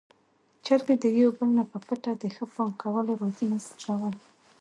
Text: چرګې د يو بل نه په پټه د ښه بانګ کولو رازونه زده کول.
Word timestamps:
چرګې 0.65 0.95
د 1.03 1.05
يو 1.19 1.29
بل 1.37 1.49
نه 1.57 1.63
په 1.71 1.77
پټه 1.85 2.11
د 2.21 2.23
ښه 2.35 2.45
بانګ 2.53 2.73
کولو 2.81 3.11
رازونه 3.21 3.57
زده 3.65 3.75
کول. 3.85 4.15